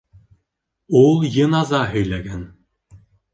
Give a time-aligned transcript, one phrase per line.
[1.01, 2.41] Ул йыназа һөйләгән.